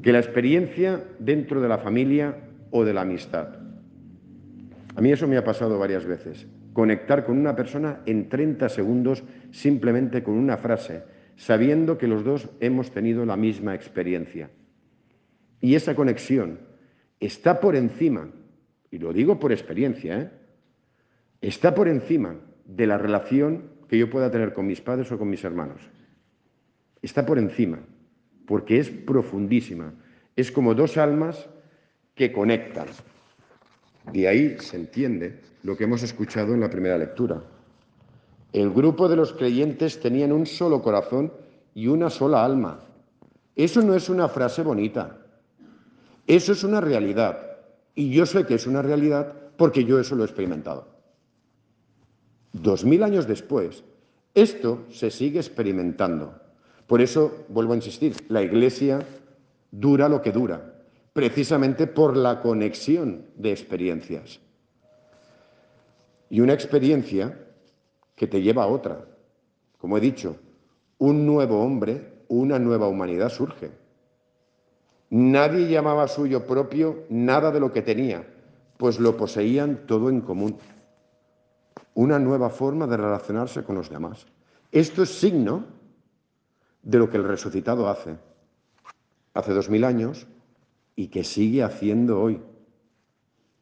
que 0.00 0.12
la 0.12 0.20
experiencia 0.20 1.02
dentro 1.18 1.60
de 1.60 1.68
la 1.68 1.78
familia 1.78 2.36
o 2.70 2.84
de 2.84 2.92
la 2.92 3.02
amistad. 3.02 3.48
A 4.94 5.00
mí 5.00 5.12
eso 5.12 5.28
me 5.28 5.36
ha 5.36 5.44
pasado 5.44 5.78
varias 5.78 6.04
veces. 6.04 6.46
Conectar 6.72 7.24
con 7.24 7.38
una 7.38 7.54
persona 7.54 8.00
en 8.06 8.28
30 8.28 8.68
segundos 8.68 9.22
simplemente 9.50 10.22
con 10.22 10.34
una 10.34 10.56
frase, 10.56 11.04
sabiendo 11.36 11.98
que 11.98 12.08
los 12.08 12.24
dos 12.24 12.48
hemos 12.60 12.90
tenido 12.90 13.24
la 13.24 13.36
misma 13.36 13.74
experiencia. 13.74 14.50
Y 15.60 15.74
esa 15.74 15.94
conexión 15.94 16.58
está 17.20 17.60
por 17.60 17.76
encima, 17.76 18.30
y 18.90 18.98
lo 18.98 19.12
digo 19.12 19.38
por 19.38 19.52
experiencia, 19.52 20.20
¿eh? 20.20 20.30
está 21.40 21.74
por 21.74 21.88
encima 21.88 22.36
de 22.64 22.86
la 22.86 22.98
relación 22.98 23.70
que 23.88 23.98
yo 23.98 24.10
pueda 24.10 24.30
tener 24.30 24.52
con 24.52 24.66
mis 24.66 24.80
padres 24.80 25.10
o 25.10 25.18
con 25.18 25.30
mis 25.30 25.44
hermanos. 25.44 25.80
Está 27.02 27.24
por 27.24 27.38
encima, 27.38 27.80
porque 28.46 28.78
es 28.78 28.90
profundísima. 28.90 29.94
Es 30.36 30.52
como 30.52 30.74
dos 30.74 30.96
almas 30.96 31.48
que 32.18 32.32
conectan. 32.32 32.88
De 34.12 34.26
ahí 34.26 34.56
se 34.58 34.76
entiende 34.76 35.40
lo 35.62 35.76
que 35.76 35.84
hemos 35.84 36.02
escuchado 36.02 36.52
en 36.52 36.60
la 36.60 36.68
primera 36.68 36.98
lectura. 36.98 37.40
El 38.52 38.70
grupo 38.70 39.08
de 39.08 39.16
los 39.16 39.32
creyentes 39.32 40.00
tenían 40.00 40.32
un 40.32 40.44
solo 40.44 40.82
corazón 40.82 41.32
y 41.74 41.86
una 41.86 42.10
sola 42.10 42.44
alma. 42.44 42.80
Eso 43.54 43.82
no 43.82 43.94
es 43.94 44.08
una 44.08 44.28
frase 44.28 44.62
bonita. 44.62 45.18
Eso 46.26 46.52
es 46.52 46.64
una 46.64 46.80
realidad. 46.80 47.38
Y 47.94 48.10
yo 48.10 48.26
sé 48.26 48.44
que 48.44 48.54
es 48.54 48.66
una 48.66 48.82
realidad 48.82 49.32
porque 49.56 49.84
yo 49.84 50.00
eso 50.00 50.16
lo 50.16 50.24
he 50.24 50.26
experimentado. 50.26 50.88
Dos 52.52 52.84
mil 52.84 53.02
años 53.02 53.28
después, 53.28 53.84
esto 54.34 54.84
se 54.90 55.10
sigue 55.10 55.38
experimentando. 55.38 56.34
Por 56.86 57.00
eso, 57.00 57.44
vuelvo 57.48 57.74
a 57.74 57.76
insistir, 57.76 58.16
la 58.28 58.42
Iglesia 58.42 59.06
dura 59.70 60.08
lo 60.08 60.22
que 60.22 60.32
dura, 60.32 60.77
precisamente 61.18 61.88
por 61.88 62.16
la 62.16 62.40
conexión 62.40 63.26
de 63.34 63.50
experiencias. 63.50 64.38
Y 66.30 66.40
una 66.40 66.52
experiencia 66.52 67.36
que 68.14 68.28
te 68.28 68.40
lleva 68.40 68.62
a 68.62 68.68
otra. 68.68 69.04
Como 69.78 69.98
he 69.98 70.00
dicho, 70.00 70.36
un 70.98 71.26
nuevo 71.26 71.60
hombre, 71.60 72.22
una 72.28 72.60
nueva 72.60 72.86
humanidad 72.86 73.30
surge. 73.30 73.72
Nadie 75.10 75.68
llamaba 75.68 76.06
suyo 76.06 76.46
propio 76.46 77.02
nada 77.08 77.50
de 77.50 77.58
lo 77.58 77.72
que 77.72 77.82
tenía, 77.82 78.24
pues 78.76 79.00
lo 79.00 79.16
poseían 79.16 79.88
todo 79.88 80.10
en 80.10 80.20
común. 80.20 80.56
Una 81.94 82.20
nueva 82.20 82.48
forma 82.48 82.86
de 82.86 82.96
relacionarse 82.96 83.64
con 83.64 83.74
los 83.74 83.90
demás. 83.90 84.24
Esto 84.70 85.02
es 85.02 85.18
signo 85.18 85.64
de 86.84 86.98
lo 86.98 87.10
que 87.10 87.16
el 87.16 87.24
resucitado 87.24 87.88
hace 87.88 88.18
hace 89.34 89.52
dos 89.52 89.68
mil 89.68 89.82
años 89.82 90.28
y 90.98 91.06
que 91.06 91.22
sigue 91.22 91.62
haciendo 91.62 92.20
hoy 92.20 92.42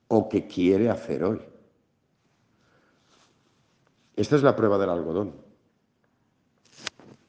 o 0.09 0.27
que 0.27 0.47
quiere 0.47 0.89
hacer 0.89 1.23
hoy. 1.23 1.39
Esta 4.17 4.37
es 4.37 4.43
la 4.43 4.57
prueba 4.57 4.79
del 4.79 4.89
algodón. 4.89 5.35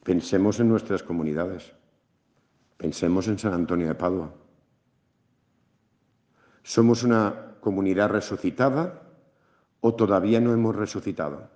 Pensemos 0.02 0.60
en 0.60 0.70
nuestras 0.70 1.02
comunidades. 1.02 1.74
Pensemos 2.78 3.28
en 3.28 3.38
San 3.38 3.52
Antonio 3.52 3.86
de 3.86 3.94
Padua. 3.96 4.32
¿Somos 6.62 7.02
una 7.02 7.56
comunidad 7.60 8.08
resucitada 8.08 9.02
o 9.82 9.94
todavía 9.94 10.40
no 10.40 10.54
hemos 10.54 10.74
resucitado? 10.74 11.50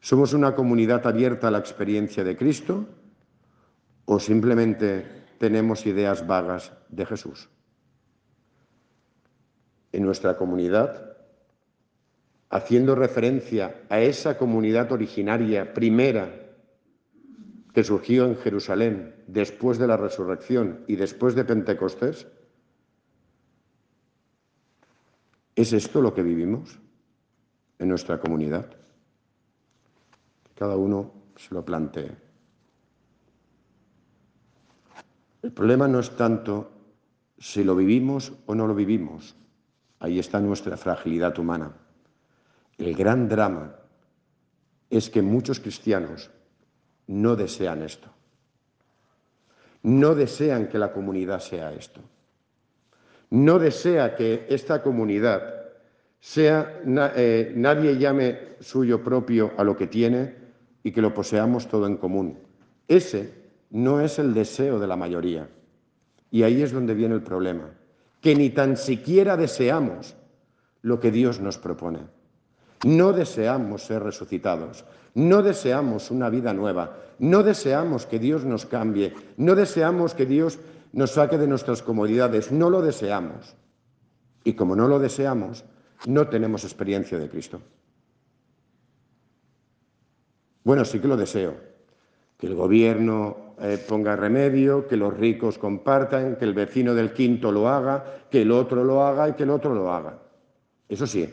¿Somos 0.00 0.32
una 0.32 0.54
comunidad 0.54 1.06
abierta 1.06 1.48
a 1.48 1.50
la 1.50 1.58
experiencia 1.58 2.24
de 2.24 2.34
Cristo 2.34 2.86
o 4.06 4.18
simplemente 4.18 5.23
tenemos 5.38 5.86
ideas 5.86 6.26
vagas 6.26 6.72
de 6.88 7.06
Jesús? 7.06 7.48
En 9.92 10.04
nuestra 10.04 10.36
comunidad, 10.36 11.16
haciendo 12.50 12.94
referencia 12.94 13.82
a 13.88 14.00
esa 14.00 14.38
comunidad 14.38 14.90
originaria 14.92 15.72
primera 15.74 16.32
que 17.72 17.84
surgió 17.84 18.26
en 18.26 18.36
Jerusalén 18.36 19.14
después 19.26 19.78
de 19.78 19.86
la 19.86 19.96
resurrección 19.96 20.84
y 20.86 20.96
después 20.96 21.34
de 21.34 21.44
Pentecostés, 21.44 22.26
¿es 25.56 25.72
esto 25.72 26.00
lo 26.00 26.14
que 26.14 26.22
vivimos 26.22 26.78
en 27.78 27.88
nuestra 27.88 28.20
comunidad? 28.20 28.66
cada 30.54 30.76
uno 30.76 31.12
se 31.36 31.54
lo 31.54 31.64
plantee. 31.64 32.23
El 35.44 35.52
problema 35.52 35.86
no 35.86 36.00
es 36.00 36.16
tanto 36.16 36.72
si 37.36 37.64
lo 37.64 37.76
vivimos 37.76 38.32
o 38.46 38.54
no 38.54 38.66
lo 38.66 38.74
vivimos. 38.74 39.36
Ahí 40.00 40.18
está 40.18 40.40
nuestra 40.40 40.78
fragilidad 40.78 41.38
humana. 41.38 41.70
El 42.78 42.96
gran 42.96 43.28
drama 43.28 43.76
es 44.88 45.10
que 45.10 45.20
muchos 45.20 45.60
cristianos 45.60 46.30
no 47.08 47.36
desean 47.36 47.82
esto. 47.82 48.08
No 49.82 50.14
desean 50.14 50.70
que 50.70 50.78
la 50.78 50.94
comunidad 50.94 51.40
sea 51.40 51.74
esto. 51.74 52.00
No 53.28 53.58
desea 53.58 54.16
que 54.16 54.46
esta 54.48 54.82
comunidad 54.82 55.42
sea 56.20 56.80
eh, 56.86 57.52
nadie 57.54 57.98
llame 57.98 58.56
suyo 58.60 59.04
propio 59.04 59.52
a 59.58 59.62
lo 59.62 59.76
que 59.76 59.88
tiene, 59.88 60.36
y 60.82 60.90
que 60.90 61.02
lo 61.02 61.12
poseamos 61.12 61.68
todo 61.68 61.86
en 61.86 61.98
común. 61.98 62.38
Ese 62.88 63.43
no 63.74 64.00
es 64.00 64.20
el 64.20 64.34
deseo 64.34 64.78
de 64.78 64.86
la 64.86 64.94
mayoría. 64.94 65.48
Y 66.30 66.44
ahí 66.44 66.62
es 66.62 66.72
donde 66.72 66.94
viene 66.94 67.16
el 67.16 67.22
problema, 67.22 67.70
que 68.20 68.36
ni 68.36 68.50
tan 68.50 68.76
siquiera 68.76 69.36
deseamos 69.36 70.14
lo 70.82 71.00
que 71.00 71.10
Dios 71.10 71.40
nos 71.40 71.58
propone. 71.58 71.98
No 72.84 73.12
deseamos 73.12 73.82
ser 73.82 74.04
resucitados, 74.04 74.84
no 75.14 75.42
deseamos 75.42 76.12
una 76.12 76.30
vida 76.30 76.54
nueva, 76.54 76.96
no 77.18 77.42
deseamos 77.42 78.06
que 78.06 78.20
Dios 78.20 78.44
nos 78.44 78.64
cambie, 78.64 79.12
no 79.38 79.56
deseamos 79.56 80.14
que 80.14 80.26
Dios 80.26 80.60
nos 80.92 81.10
saque 81.10 81.36
de 81.36 81.48
nuestras 81.48 81.82
comodidades, 81.82 82.52
no 82.52 82.70
lo 82.70 82.80
deseamos. 82.80 83.56
Y 84.44 84.52
como 84.52 84.76
no 84.76 84.86
lo 84.86 85.00
deseamos, 85.00 85.64
no 86.06 86.28
tenemos 86.28 86.62
experiencia 86.62 87.18
de 87.18 87.28
Cristo. 87.28 87.60
Bueno, 90.62 90.84
sí 90.84 91.00
que 91.00 91.08
lo 91.08 91.16
deseo. 91.16 91.74
Que 92.38 92.46
el 92.46 92.54
gobierno 92.54 93.43
eh, 93.60 93.82
ponga 93.88 94.16
remedio, 94.16 94.86
que 94.86 94.96
los 94.96 95.16
ricos 95.16 95.58
compartan, 95.58 96.36
que 96.36 96.44
el 96.44 96.54
vecino 96.54 96.94
del 96.94 97.12
quinto 97.12 97.52
lo 97.52 97.68
haga, 97.68 98.04
que 98.30 98.42
el 98.42 98.50
otro 98.50 98.84
lo 98.84 99.04
haga 99.04 99.28
y 99.28 99.32
que 99.34 99.44
el 99.44 99.50
otro 99.50 99.74
lo 99.74 99.92
haga. 99.92 100.18
Eso 100.88 101.06
sí, 101.06 101.32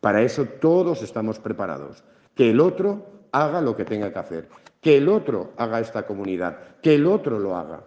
para 0.00 0.22
eso 0.22 0.46
todos 0.46 1.02
estamos 1.02 1.38
preparados. 1.38 2.02
Que 2.34 2.50
el 2.50 2.60
otro 2.60 3.06
haga 3.32 3.60
lo 3.60 3.76
que 3.76 3.84
tenga 3.84 4.12
que 4.12 4.18
hacer. 4.18 4.48
Que 4.80 4.96
el 4.96 5.08
otro 5.08 5.52
haga 5.56 5.80
esta 5.80 6.06
comunidad. 6.06 6.78
Que 6.82 6.94
el 6.94 7.06
otro 7.06 7.38
lo 7.38 7.56
haga. 7.56 7.84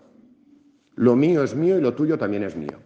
Lo 0.95 1.15
mío 1.15 1.43
es 1.43 1.55
mío 1.55 1.77
y 1.77 1.81
lo 1.81 1.93
tuyo 1.93 2.17
también 2.17 2.43
es 2.43 2.55
mío. 2.55 2.79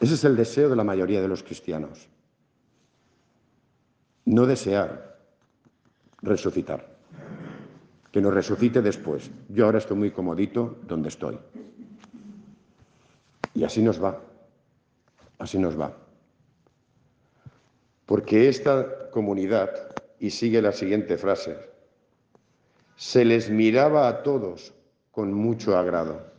Ese 0.00 0.14
es 0.14 0.24
el 0.24 0.36
deseo 0.36 0.68
de 0.68 0.76
la 0.76 0.84
mayoría 0.84 1.20
de 1.20 1.28
los 1.28 1.42
cristianos. 1.42 2.08
No 4.24 4.46
desear 4.46 5.18
resucitar. 6.22 6.96
Que 8.16 8.22
nos 8.22 8.32
resucite 8.32 8.80
después. 8.80 9.30
Yo 9.50 9.66
ahora 9.66 9.76
estoy 9.76 9.98
muy 9.98 10.10
comodito 10.10 10.78
donde 10.88 11.10
estoy. 11.10 11.38
Y 13.52 13.62
así 13.62 13.82
nos 13.82 14.02
va. 14.02 14.18
Así 15.38 15.58
nos 15.58 15.78
va. 15.78 15.94
Porque 18.06 18.48
esta 18.48 19.10
comunidad, 19.10 19.68
y 20.18 20.30
sigue 20.30 20.62
la 20.62 20.72
siguiente 20.72 21.18
frase, 21.18 21.58
se 22.96 23.22
les 23.22 23.50
miraba 23.50 24.08
a 24.08 24.22
todos 24.22 24.72
con 25.10 25.34
mucho 25.34 25.76
agrado. 25.76 26.32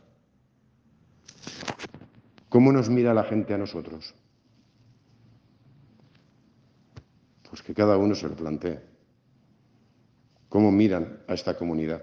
¿Cómo 2.48 2.72
nos 2.72 2.90
mira 2.90 3.14
la 3.14 3.22
gente 3.22 3.54
a 3.54 3.58
nosotros? 3.58 4.16
Pues 7.48 7.62
que 7.62 7.72
cada 7.72 7.96
uno 7.96 8.16
se 8.16 8.28
lo 8.28 8.34
plantee 8.34 8.87
cómo 10.48 10.70
miran 10.72 11.20
a 11.26 11.34
esta 11.34 11.56
comunidad. 11.56 12.02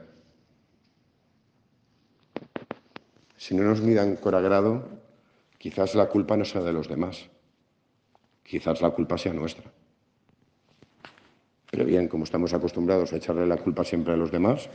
Si 3.37 3.55
no 3.55 3.63
nos 3.63 3.81
miran 3.81 4.15
con 4.15 4.33
agrado, 4.33 4.87
quizás 5.57 5.95
la 5.95 6.07
culpa 6.07 6.37
no 6.37 6.45
sea 6.45 6.61
de 6.61 6.73
los 6.73 6.87
demás, 6.87 7.29
quizás 8.43 8.81
la 8.81 8.91
culpa 8.91 9.17
sea 9.17 9.33
nuestra. 9.33 9.71
Pero 11.69 11.85
bien, 11.85 12.07
como 12.07 12.23
estamos 12.23 12.53
acostumbrados 12.53 13.11
a 13.11 13.17
echarle 13.17 13.45
la 13.45 13.57
culpa 13.57 13.83
siempre 13.83 14.13
a 14.13 14.17
los 14.17 14.31
demás, 14.31 14.69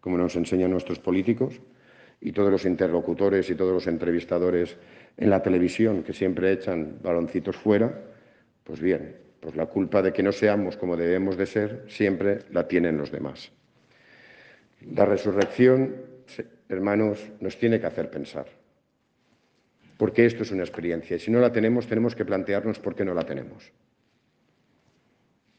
como 0.00 0.16
nos 0.16 0.36
enseñan 0.36 0.70
nuestros 0.70 0.98
políticos 0.98 1.60
y 2.20 2.32
todos 2.32 2.50
los 2.50 2.64
interlocutores 2.64 3.50
y 3.50 3.54
todos 3.54 3.72
los 3.72 3.86
entrevistadores 3.86 4.76
en 5.16 5.30
la 5.30 5.42
televisión 5.42 6.02
que 6.02 6.12
siempre 6.12 6.52
echan 6.52 6.98
baloncitos 7.02 7.56
fuera, 7.56 8.02
pues 8.64 8.80
bien, 8.80 9.25
pues 9.40 9.54
la 9.56 9.66
culpa 9.66 10.02
de 10.02 10.12
que 10.12 10.22
no 10.22 10.32
seamos 10.32 10.76
como 10.76 10.96
debemos 10.96 11.36
de 11.36 11.46
ser 11.46 11.84
siempre 11.88 12.40
la 12.50 12.66
tienen 12.66 12.96
los 12.98 13.10
demás. 13.10 13.52
La 14.94 15.04
resurrección, 15.04 15.96
hermanos, 16.68 17.24
nos 17.40 17.58
tiene 17.58 17.80
que 17.80 17.86
hacer 17.86 18.10
pensar, 18.10 18.46
porque 19.96 20.26
esto 20.26 20.42
es 20.42 20.50
una 20.50 20.62
experiencia 20.62 21.16
y 21.16 21.20
si 21.20 21.30
no 21.30 21.40
la 21.40 21.52
tenemos 21.52 21.86
tenemos 21.86 22.14
que 22.14 22.24
plantearnos 22.24 22.78
por 22.78 22.94
qué 22.94 23.04
no 23.04 23.14
la 23.14 23.24
tenemos. 23.24 23.72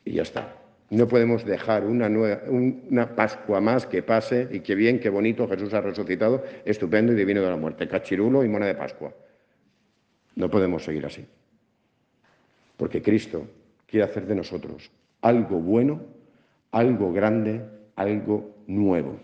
Y 0.06 0.14
ya 0.14 0.22
está. 0.22 0.56
No 0.90 1.08
podemos 1.08 1.44
dejar 1.44 1.84
una, 1.84 2.08
una 2.08 3.14
Pascua 3.14 3.60
más 3.60 3.86
que 3.86 4.04
pase 4.04 4.48
y 4.52 4.62
que 4.62 4.74
bien, 4.74 5.02
qué 5.02 5.10
bonito, 5.10 5.48
Jesús 5.48 5.74
ha 5.74 5.82
resucitado, 5.82 6.46
estupendo 6.64 7.12
y 7.12 7.16
divino 7.16 7.42
de 7.42 7.50
la 7.50 7.58
muerte, 7.58 7.90
cachirulo 7.90 8.44
y 8.44 8.48
mona 8.48 8.68
de 8.68 8.76
Pascua. 8.76 9.14
No 10.36 10.50
podemos 10.50 10.86
seguir 10.86 11.06
así. 11.06 11.26
Porque 12.78 13.02
Cristo 13.02 13.48
quiere 13.88 14.06
hacer 14.06 14.28
de 14.28 14.36
nosotros 14.36 14.92
algo 15.22 15.60
bueno, 15.60 16.06
algo 16.72 17.12
grande, 17.12 17.62
algo 17.96 18.64
nuevo. 18.68 19.20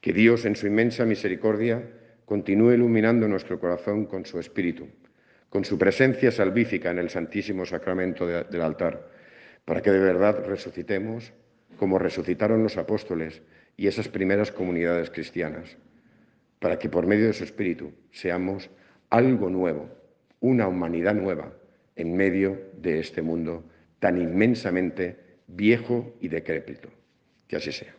Que 0.00 0.12
Dios, 0.12 0.44
en 0.44 0.56
su 0.56 0.66
inmensa 0.66 1.04
misericordia, 1.04 1.82
continúe 2.24 2.72
iluminando 2.72 3.26
nuestro 3.26 3.58
corazón 3.58 4.06
con 4.06 4.26
su 4.26 4.38
Espíritu, 4.38 4.86
con 5.48 5.64
su 5.64 5.78
presencia 5.78 6.30
salvífica 6.30 6.90
en 6.90 6.98
el 6.98 7.10
Santísimo 7.10 7.64
Sacramento 7.64 8.26
del 8.26 8.60
altar, 8.60 9.08
para 9.64 9.82
que 9.82 9.90
de 9.90 9.98
verdad 9.98 10.44
resucitemos 10.46 11.32
como 11.78 11.98
resucitaron 11.98 12.62
los 12.62 12.76
apóstoles 12.76 13.42
y 13.76 13.86
esas 13.86 14.08
primeras 14.08 14.50
comunidades 14.52 15.10
cristianas, 15.10 15.76
para 16.58 16.78
que 16.78 16.88
por 16.88 17.06
medio 17.06 17.26
de 17.26 17.32
su 17.32 17.44
Espíritu 17.44 17.92
seamos 18.10 18.70
algo 19.10 19.48
nuevo, 19.48 19.88
una 20.40 20.68
humanidad 20.68 21.14
nueva 21.14 21.52
en 21.98 22.16
medio 22.16 22.58
de 22.80 23.00
este 23.00 23.20
mundo 23.20 23.64
tan 23.98 24.20
inmensamente 24.20 25.18
viejo 25.48 26.14
y 26.20 26.28
decrépito. 26.28 26.88
Que 27.46 27.56
así 27.56 27.72
sea. 27.72 27.94